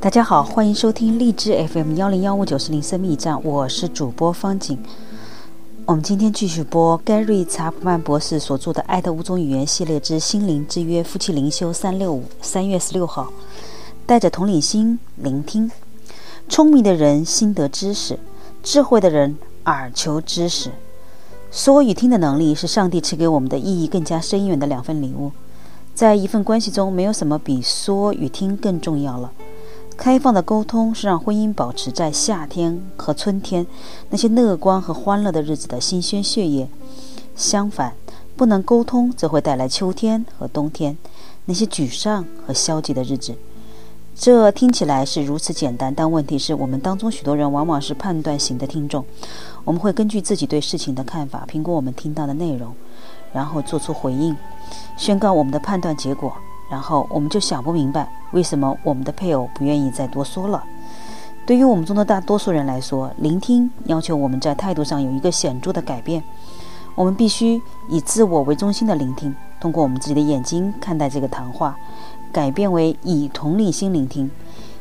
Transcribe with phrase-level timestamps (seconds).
[0.00, 4.78] 大家好，欢迎收听荔枝 FM 幺零幺五九四零生密站，我是主播方景。
[5.84, 13.30] 我们今天继续播盖瑞查普曼博士所著的《爱的五种语言》系列之心灵之约夫妻灵修三六五，三月十六号，
[14.06, 15.70] 带着同理心聆听。
[16.48, 18.18] 聪明的人心得知识，
[18.62, 19.36] 智慧的人
[19.66, 20.70] 耳求知识。
[21.50, 25.30] 说与听的能力是上帝赐给我们的意义更加深远的两份礼物。
[25.94, 29.30] 在一份关系中，没有什么比说与听更重要了。
[30.00, 33.66] 开放的沟通是让婚姻保持在夏天和春天
[34.08, 36.66] 那些乐观和欢乐的日子的新鲜血液。
[37.36, 37.92] 相反，
[38.34, 40.96] 不能沟通则会带来秋天和冬天
[41.44, 43.34] 那些沮丧和消极的日子。
[44.16, 49.04] 这听起来是如此简单，但问题是我们当中许多人往往是判断型的听众。
[49.64, 52.74] 我们会根据自己对事情的看法，评估我们听到的内容，
[53.34, 54.34] 然后做出回应，
[54.96, 56.32] 宣告我们的判断结果。
[56.70, 60.62] 然后我们就想不明白，为什么我们的配偶不愿意再多说了。
[61.44, 66.22] 对于我们中的大多数人来说，聆听要求我们在态度上有一个显著的改变。
[66.94, 71.76] 我们必须以自我为中心的聆听，通过我们自己的眼睛看待这个谈话，
[72.30, 74.30] 改变为以同理心聆听，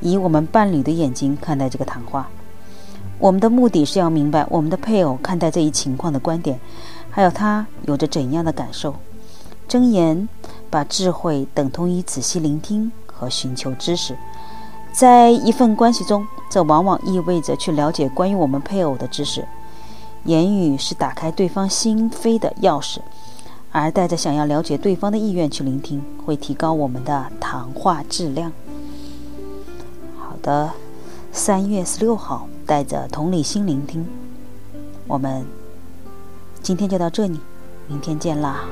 [0.00, 2.28] 以我们伴侣的眼睛看待这个谈话。
[3.18, 6.60] 我们的目的是要明白我们的配偶看待这一情况的观点，
[7.10, 8.94] 还有他有着怎样的感受。
[9.68, 10.28] 箴言。
[10.72, 14.16] 把智慧等同于仔细聆听和寻求知识，
[14.90, 19.46] 在一份关系中，这往往意味着去了解关于我们配偶的知识。
[20.24, 23.00] 言语是打开对方心扉的钥匙，
[23.70, 28.50] 而带着想要了解对方的意愿去聆听，会提高我们的谈话质量。
[30.18, 30.70] 好的，
[31.32, 34.06] 三月十六号，带着同理心聆听，
[35.06, 35.44] 我们
[36.62, 37.38] 今天就到这里，
[37.88, 38.64] 明天见啦。